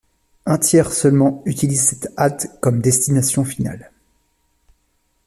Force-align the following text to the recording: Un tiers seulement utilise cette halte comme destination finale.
Un 0.47 0.57
tiers 0.57 0.91
seulement 0.93 1.43
utilise 1.45 1.83
cette 1.85 2.11
halte 2.17 2.47
comme 2.59 2.81
destination 2.81 3.45
finale. 3.45 3.91